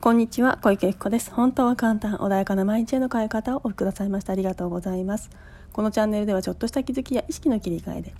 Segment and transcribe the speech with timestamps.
[0.00, 1.30] こんにちは、小池由紀子です。
[1.30, 5.28] 本当は簡単、穏やかな毎日への変え方をお聞きくださいましてありがとうございます。
[5.74, 8.14] このチャンネルではちょっとした気づきや意識の切り替えで、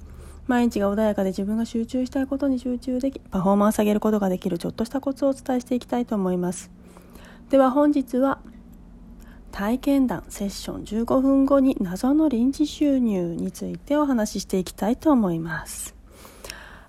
[0.46, 6.70] 毎日が穏やかで自分が集中したいことに集中でき、パフォーマンス上げることができるちょっとしたコツをお伝えしていきたいと思います。
[7.48, 8.40] では本日は、
[9.50, 15.99] 体験談セッション15分後に謎の臨時収入についてお話ししていきたいと思います。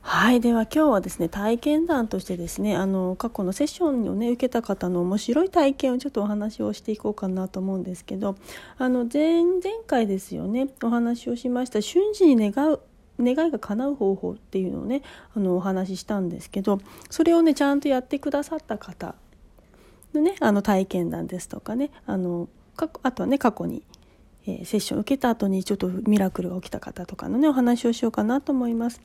[0.03, 0.41] はい。
[0.41, 8.35] では今日はですね、体験談としてですね、あの、過去のセッションをね、受けた方の面白い体験をちょっとお話をしていこうかなと思うんですけど、
[8.79, 12.79] あの、前、前回ですよね、お話をしました、瞬時に願う、
[13.19, 15.03] 願いが叶う方法っていうのをね、
[15.35, 16.79] あの、お話ししたんですけど、
[17.11, 19.13] それをね、ちゃんとやってくださった方
[20.15, 22.49] のね、あの、体験談ですとかね、あの、
[23.03, 23.83] あとはね、過去に、
[24.47, 28.99] えー、セッションを受けた後にちょっとミラクルが起きた方とかのね、お話をしようかなと思います。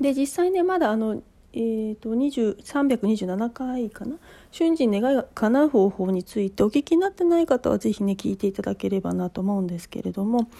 [0.00, 1.22] で実際ねまだあの
[1.58, 4.16] えーと、327回かな？
[4.50, 10.50] 瞬時に願いが叶う方法についてお聞きになってない方は是非ね聞いていただければなと思うんですけれども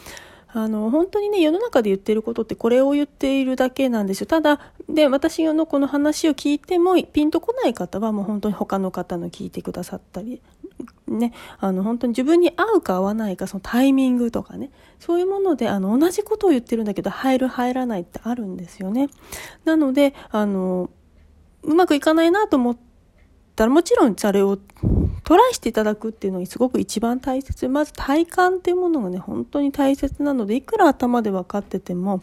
[0.48, 4.27] あの本当にね世の中で言ってることってこれを言っているだけなんですよ。
[4.27, 10.41] ただで私のこの話を聞いてもピンとこない方はもう本当に他の方の聞いてくださったり
[11.08, 19.08] ね、あの本当に自分に合うか合わないかそのタイミングとかねそういうものであの同じことを言ってるんだけど入る入らないってあるんですよね。
[19.64, 20.91] なのであの
[21.62, 22.77] うまくいかないなと思っ
[23.54, 24.58] たらもちろんそれを
[25.24, 32.22] トライしていただくっていうのがすごく一番大切まず体感っていうものがね本当に大切なのでいくら頭で分かってても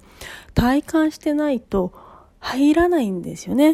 [0.53, 1.91] 体感してないと
[2.39, 3.73] 入らないんですよね。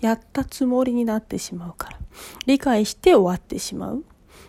[0.00, 1.98] やったつもりになってしまうから。
[2.46, 4.04] 理解して終わってしまう。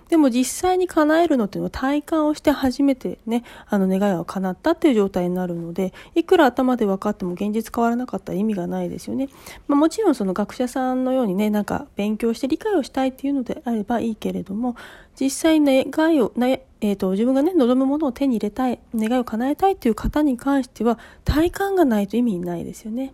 [0.10, 9.30] でも実際に叶えるのっていうのは体感をして初めてね、あの願いが叶ったっていう状態になるので、いくら頭で分かっても現実変わらなかったら意味がないですよね。
[9.68, 14.76] まあ、もちろんその学者さんのようにね、なんか勉強して理解をしたいっていうのであればいいけれども、
[15.20, 23.14] 実際願いを、ね、えーと、自分がね望むものを手に入れたい願いを叶えたいっていう方に関しては体感がないと意味ないですよね。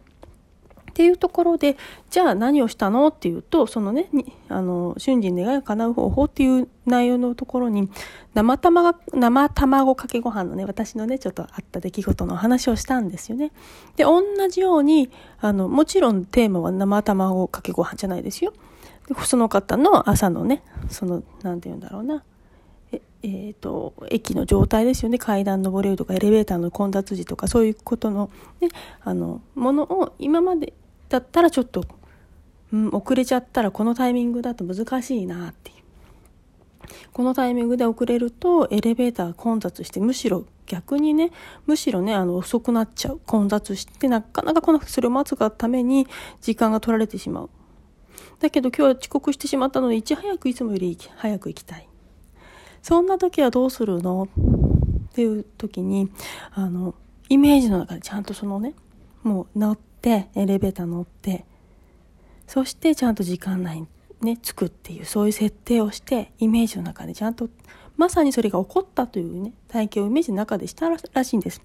[1.00, 1.78] っていうところで
[2.10, 4.10] じゃあ何をしたのっていうとそのね
[4.50, 7.90] あの瞬時に願いが叶う方法っていう内容のところに
[8.34, 13.54] 生卵生卵かけご飯のね私のねちょっとあった出来事の話をしたんですよね。
[13.96, 15.10] で同じように
[15.40, 18.52] あのもちろんテーマは生卵かけご飯じゃないですよ。
[19.08, 22.26] でその方の朝のねその何て言うんだろうな
[23.22, 28.30] えーと、駅の状態ですよね階段登れるとかエレベーターの混雑時とかそういうことの,、
[28.62, 28.70] ね、
[29.04, 30.74] あのものを今まで
[31.10, 31.84] だったらちょっと、
[32.72, 35.78] うん、遅れちゃったらこのタイミングだと難しいなっていう。
[37.12, 41.32] このタイミングで遅れるとエレベーターが混雑してむしろ逆にね
[41.66, 43.22] むしろねあの遅くなっちゃう。
[43.26, 46.08] 混雑してなかなか来なくてそれを待つがために
[46.42, 47.50] 時間が取られてしまう。
[48.40, 51.88] だけど今日は遅刻してしまったのでいち早くいつもより早く行きたい。
[52.82, 54.28] そんな時はどうするの？
[55.12, 56.10] っていう時に
[56.54, 56.96] あの
[57.28, 58.74] イメージの中でちゃんとそのね
[59.24, 61.46] もう乗ってエレベーター乗って
[62.48, 63.88] そしてちゃんと時間内に
[64.22, 67.50] ね着くっていうそういう設定をしてイメージの中でちゃんと
[67.98, 71.62] まさにそれが起こったというね体験をイメージの中でしたらしいんです。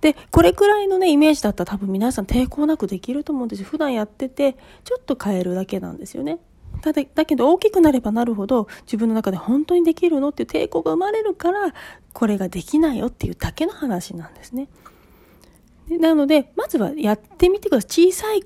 [0.00, 3.68] で、これくらいのね、イメージだったら多分皆さん抵抗なくできると思うんですよ。
[3.68, 6.38] 普段やってて、ちょっと変えるだけなんですよね。
[6.80, 11.74] ただ、だけど大きくなればなるほど、自分の中で本当にできるのっていう抵抗が生まれるから、
[12.12, 14.68] これができないよっていうだけの話なんですね。
[15.88, 18.10] なので、まずはやってみてください。
[18.10, 18.44] 小さい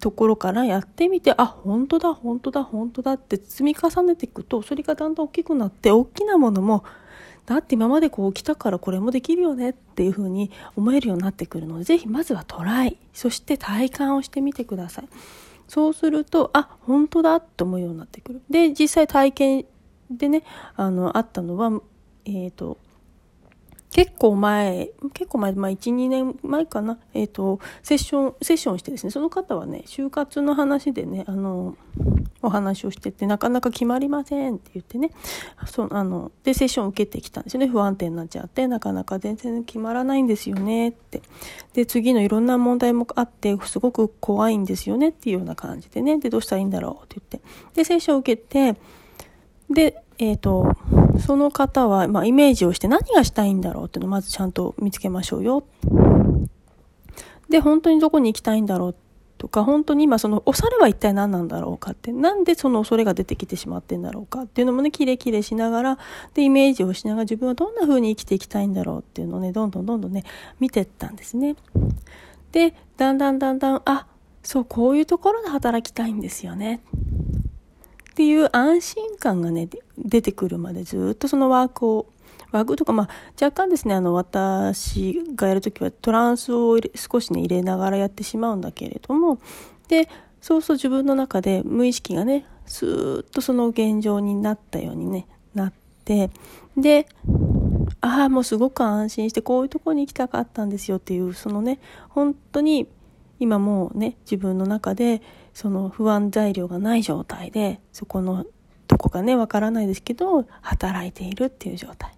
[0.00, 6.84] ところからやってみて、あ、本当だ、本当だ、本当だって積み重ねていくと、それがだんだん大きくなって、大きなものも、
[7.46, 15.08] だって今までこう来たからこれもできるよねっていうふうに思えるようになってくるので、ぜひまずはトライ、そして体感をしてみてください。
[15.68, 18.42] そうすると、あ、本当だって思うようになってくる。
[18.50, 19.66] で、実際体験
[20.10, 20.42] でね、
[20.76, 21.70] あの、あったのは、
[22.24, 22.78] えっ、ー、と、
[23.92, 31.76] 結構前、結構前、まあ1、2年前かな、えっ、ー、と、セッション、セッションしてですね、その方はね、就活の話でね、あの、
[32.42, 35.10] お話をしてて、なかなか決まりませんって言ってね、
[35.66, 41.22] そう、あの、で、セッションを受けてきたんですよね、不安定になっちゃって、なかなか全然決まらないんですよねって。
[41.72, 47.74] で、次のいろんな問題もあって、すごく怖いんですよねっていうような感じでね、で、どうしたらいいんだろうって言って。
[47.74, 48.78] で、セッションを受けて、
[49.68, 50.76] で、えっ、ー、と、
[51.18, 55.64] その方は、まあ、イメージをして何がしたいんだろうっていうのをまずちゃんと見つけましょうよ。
[57.48, 58.96] で、本当にどこに行きたいんだろう
[59.38, 65.98] とか、本当に今その恐れは一体何なんだろうかって、なんでその恐れが出てきてしまってんだろうかっていうのもね、キレキレしながら、
[66.34, 70.24] で、イメージをしながら自分はどんな風に生きていきたいんだろうっていうのをね、どんどんどんどんね、
[70.60, 71.56] 見てったんですね。
[72.52, 74.06] で、だんだんだんだん、あ、
[74.42, 76.80] そう、こういうところで働きたいんですよね。
[78.20, 82.06] っていう安心感がね、出てくるまでずっとそのワークを、
[82.52, 83.08] ワークとか、まあ、
[83.42, 89.38] 若干ですね、あの、私がやるときはトランスを少しね、入れながらやってしまうんだけれども、
[89.88, 90.06] で、
[90.42, 95.72] そうそう自分の中で無意識がね、スーッとその現状になったようにね、なっ
[96.04, 96.28] て、
[96.76, 97.06] で、
[98.02, 101.78] ああ、もうすごく安心して、こういうとこに行きたかったんですよっていう、そのね、
[102.10, 102.86] 本当に
[103.38, 105.22] 今もうね、自分の中で、
[105.54, 108.44] その不安材料がない状態で、そこの
[108.88, 112.12] どこかね、わからないですけど、働いているっていう状態。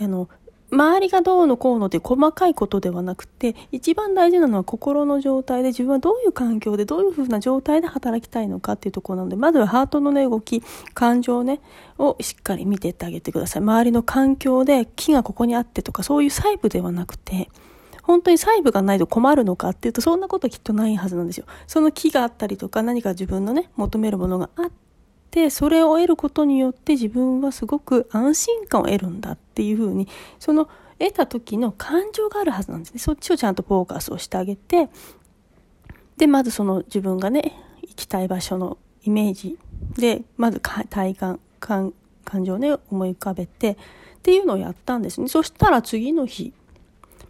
[0.00, 0.28] あの、
[0.72, 10.62] 周りがどうのこうのって細かいことではなくて、一番大事なのは心の状態で自分はどういう環境でどういうふうな状態で働きたいのかっていうところなので、まずはハートのね、動き、
[10.94, 11.60] 感情ね、
[11.98, 13.62] をしっかり見てってあげてください。
[13.62, 17.50] 周りの環境で木がここにあってとか、そういう細部ではなくて、
[18.02, 21.46] 本当に細部がないと困るのかっていうと、そんなこときっとないはずなんですよ。
[21.66, 24.70] その木があったりとか、何か自分のね、求めるものがあっ
[25.30, 30.08] て、それを得ることによって自分はすごく安心感を得るんだっていうふうに、
[30.38, 30.68] その
[30.98, 32.98] 得た時の感情があるはずなんですね。
[32.98, 34.88] そっちをちゃんとフォーカスをしてあげて、
[36.16, 37.52] で、まずその自分がね、
[37.82, 39.58] 行きたい場所のイメージ
[39.96, 41.92] で、まず体感、感
[42.24, 43.76] 感情をね、思い浮かべて、っ
[44.22, 45.28] ていうのをやったんですね。
[45.28, 46.52] そしたら次の日、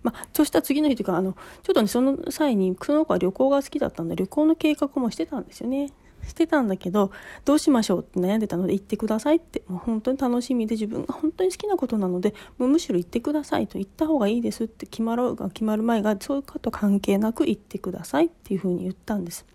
[0.02, 1.32] まあ、そした次の日というか、あの、
[1.62, 5.92] ちょっとね、その際に、その子は旅行が好きだったんで、旅行の計画もしてたんですよね。
[6.26, 7.10] してたんだけど、
[7.44, 19.46] どうしましょうって悩んでたので、行ってくださいって、もう本当に楽しみで、自分が本当に好きなことなので、もうむしろ行ってくださいと、行った方がいいですって決まろうが決まる前が、そういうこと関係なく行ってくださいっていうふうに言ったんです。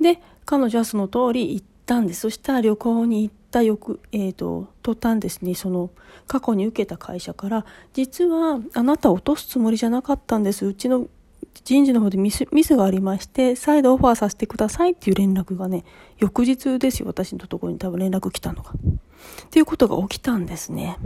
[0.00, 2.20] で、彼女はその通り行ったんです。
[2.20, 5.90] そしたら旅行に行った翌、え、ー、と、途端ですね、その、
[6.26, 7.64] 過去に受けた会社から、
[7.94, 10.66] 実は、あなた落とすつもりじゃなかったんです。
[10.66, 11.08] うちの
[11.64, 15.84] 人事の方でミスミスがありまして、再度オファーさせてくださいっていう連絡がね、
[16.18, 18.72] 翌日ですよ、私のところに多分連絡来たのが。
[18.72, 20.98] っていうことが起きたんですね。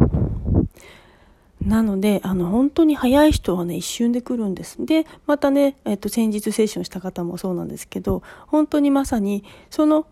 [1.65, 4.85] なので、あの、本当に早い人はね、一瞬で来るんです。
[4.85, 10.07] で、またね、えっと、先日セッションした方もそうなんですけど、本当にまさに、その、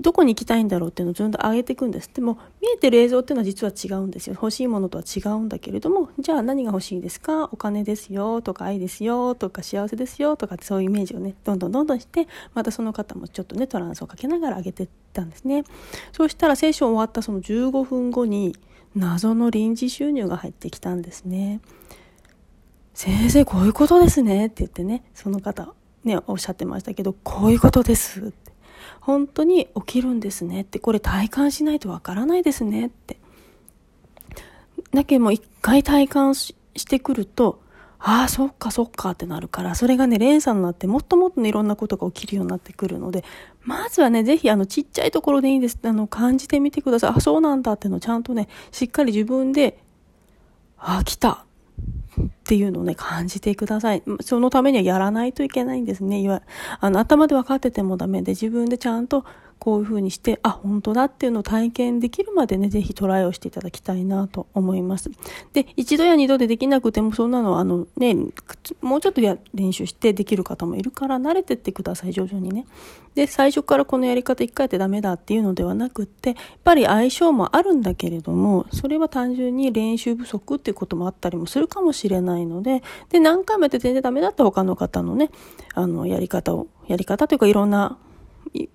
[0.00, 2.10] どこに行きたいんだろうっていうのをずんと上げていくんです。
[2.12, 4.32] でも、見えてる映像っていうのは実は違うんですよ。
[4.34, 7.44] 欲しいものとは違うんだけれども、じゃあ何が欲しいですか？
[7.52, 15.64] お金ですよとか愛ですよとか幸せですよとかってそういうイメージをね、どんどんどんどんして、またその方もちょっとね、トランスをかけながら上げていったんですね。
[16.12, 18.56] そうしたらセッション終わったその15分後に、
[18.96, 21.60] 謎の臨時収入が入ってきたんですね。
[22.94, 25.72] 先生、こういうことですねって言ってね、その方、
[26.02, 28.48] ね、おっしゃってましたけど、こういうことですって。
[29.00, 33.18] 本当に起きるんですねって、これ体感しないとわからないですねって。
[34.92, 36.54] だけども一回体感し
[36.88, 37.60] てくると、
[38.00, 43.24] ああ、そっかそっかってなるから、それがね、連鎖になって、もっともっとね、いろんなことが起きるようになってくるので、
[43.62, 45.78] まずはね、ぜひ、あの、ちっちゃいところでいいです。
[45.82, 47.12] あの、感じてみてください。
[47.16, 49.82] あ、そうなんだっていうのをちゃんとね、しっかり自分で、
[50.78, 51.44] あ、来た。
[52.26, 54.02] っていうのをね、感じてください。
[54.20, 56.20] そのためにはやらないといけないんですね。
[56.20, 56.42] いわ
[56.80, 59.24] あの、頭で分かっててもダメで、自分でちゃんと
[59.58, 65.10] こういうふうにして、あ、本当だっていうのを体験できるまでね、ぜひトライをしていただきたいなと思います。
[65.52, 68.14] で、一度や二度でできなくても、そんなのは、あのね、
[68.80, 72.66] もうちょっとや練習してできる方もいるから、慣れてってください、徐々にね。
[73.14, 85.30] で、最初からこのやり方一回やってダメだっていうのではなくって、やっぱり相性もあるんだけれども、それは単純に練習不足っていうこともあったりもするかもしれないので、で、何回もやって全然ダメだった他の方のね、
[85.74, 87.98] あの、やり方を、やり方というかいろんな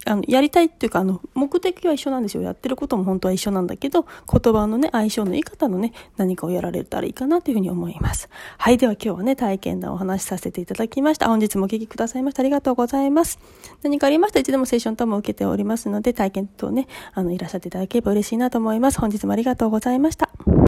[0.06, 2.44] あの、やりたいっていうか、あの、目的は一緒なんですよ。
[2.44, 8.30] やってることも本当は一緒なんだけど、言葉のね、相性のいい方のね、何かをやられたらいいかなというふうに思います。
[8.58, 8.77] はい。
[8.77, 11.27] では今日はね、体験談をお話しさせていただきました。
[11.27, 13.39] 本日もお聞きくださいましてありがとうございます。
[13.84, 19.00] 何かありましたらいつでもセッションとも受けておりますので、体験等ね、あの、いらっしゃっていただければ嬉しいなと思います。
[19.00, 20.30] 本日もありがとうございました。